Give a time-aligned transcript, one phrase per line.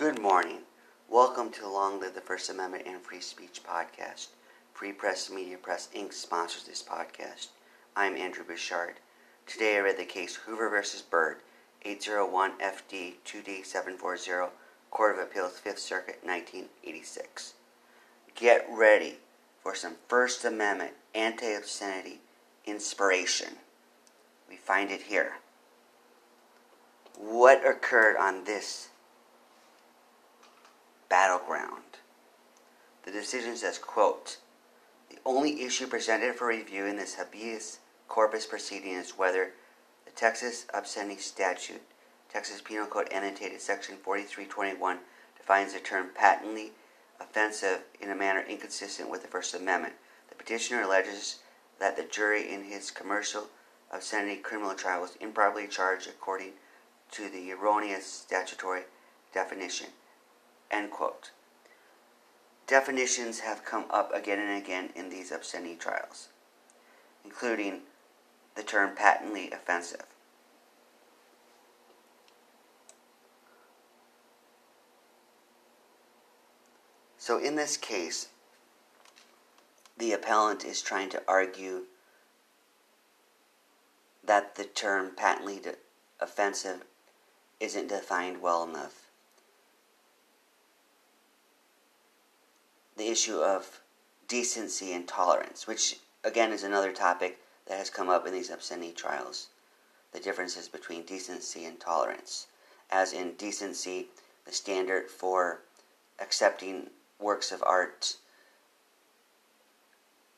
[0.00, 0.60] Good morning.
[1.10, 4.28] Welcome to Long Live the First Amendment and Free Speech podcast.
[4.72, 6.14] Free Press Media Press Inc.
[6.14, 7.48] sponsors this podcast.
[7.94, 8.94] I'm Andrew Bouchard.
[9.46, 10.98] Today I read the case Hoover v.
[11.10, 11.40] Byrd,
[11.82, 14.48] 801 FD 2D740,
[14.90, 17.52] Court of Appeals, 5th Circuit, 1986.
[18.34, 19.18] Get ready
[19.62, 22.20] for some First Amendment anti obscenity
[22.64, 23.56] inspiration.
[24.48, 25.32] We find it here.
[27.18, 28.88] What occurred on this
[31.10, 31.82] battleground?
[33.04, 34.38] The decision says, quote,
[35.10, 39.52] the only issue presented for review in this habeas corpus proceeding is whether
[40.06, 41.82] the Texas obscenity statute,
[42.32, 44.98] Texas Penal Code annotated section 4321,
[45.36, 46.72] defines the term patently
[47.20, 49.94] offensive in a manner inconsistent with the First Amendment.
[50.28, 51.40] The petitioner alleges
[51.80, 53.48] that the jury in his commercial
[53.92, 56.52] obscenity criminal trial was improperly charged according
[57.12, 58.82] to the erroneous statutory
[59.34, 59.88] definition.
[60.70, 61.30] End quote.
[62.66, 66.28] Definitions have come up again and again in these obscenity trials,
[67.24, 67.80] including
[68.54, 70.06] the term patently offensive.
[77.18, 78.28] So, in this case,
[79.98, 81.82] the appellant is trying to argue
[84.24, 85.60] that the term patently
[86.20, 86.84] offensive
[87.58, 89.09] isn't defined well enough.
[93.00, 93.80] The issue of
[94.28, 98.92] decency and tolerance, which again is another topic that has come up in these obscenity
[98.92, 99.48] trials.
[100.12, 102.48] The differences between decency and tolerance.
[102.90, 104.08] As in decency,
[104.44, 105.62] the standard for
[106.18, 108.18] accepting works of art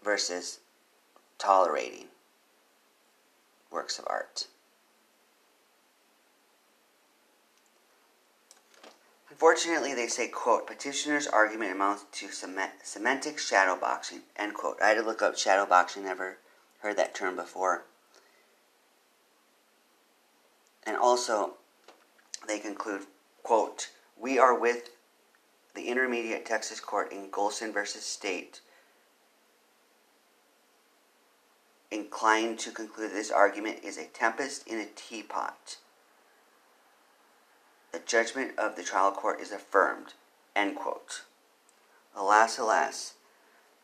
[0.00, 0.60] versus
[1.38, 2.06] tolerating
[3.72, 4.46] works of art.
[9.42, 14.80] Unfortunately, they say, quote, petitioner's argument amounts to semantic shadowboxing, end quote.
[14.80, 16.38] I had to look up shadowboxing, never
[16.78, 17.82] heard that term before.
[20.86, 21.54] And also,
[22.46, 23.02] they conclude,
[23.42, 24.90] quote, we are with
[25.74, 28.60] the Intermediate Texas Court in Golson versus State
[31.90, 35.78] inclined to conclude this argument is a tempest in a teapot.
[38.12, 40.12] Judgment of the trial court is affirmed.
[40.54, 41.22] End quote.
[42.14, 43.14] Alas, alas,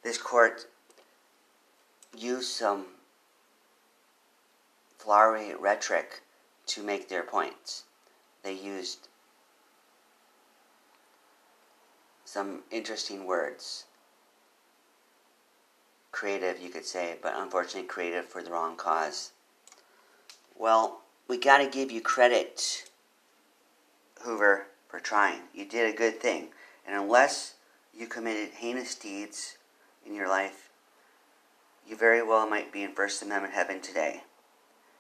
[0.05, 0.67] this court
[2.15, 2.85] used some
[4.99, 6.21] flowery rhetoric
[6.67, 7.85] to make their points.
[8.43, 9.09] They used
[12.27, 13.87] some interesting words
[16.13, 19.33] creative, you could say, but unfortunately creative for the wrong cause.
[20.55, 22.91] Well, we got to give you credit,
[24.23, 25.43] Hoover, for trying.
[25.55, 26.49] You did a good thing.
[26.87, 27.55] And unless
[27.97, 29.57] you committed heinous deeds
[30.07, 30.71] in your life,
[31.87, 34.23] you very well might be in First Amendment heaven today.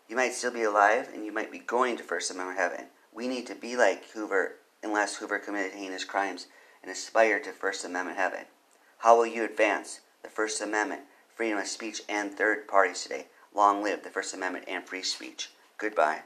[0.09, 2.87] You might still be alive and you might be going to First Amendment heaven.
[3.15, 6.47] We need to be like Hoover unless Hoover committed heinous crimes
[6.83, 8.45] and aspire to First Amendment heaven.
[8.99, 10.01] How will you advance?
[10.23, 11.03] the First Amendment,
[11.35, 13.27] freedom of speech, and third parties today.
[13.55, 15.51] Long live the First Amendment and free speech.
[15.79, 16.23] Goodbye.